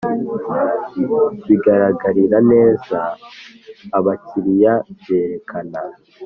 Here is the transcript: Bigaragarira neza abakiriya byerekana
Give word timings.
Bigaragarira 1.47 2.37
neza 2.51 2.99
abakiriya 3.97 4.73
byerekana 4.99 5.79